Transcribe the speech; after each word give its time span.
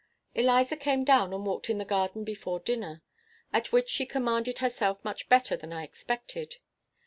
Eliza 0.33 0.75
came 0.75 1.03
down 1.03 1.31
and 1.31 1.45
walked 1.45 1.69
in 1.69 1.77
the 1.77 1.85
garden 1.85 2.23
before 2.23 2.59
dinner; 2.59 3.03
at 3.53 3.71
which 3.71 3.87
she 3.87 4.03
commanded 4.03 4.57
herself 4.57 5.05
much 5.05 5.29
better 5.29 5.55
than 5.55 5.71
I 5.71 5.83
expected. 5.83 6.57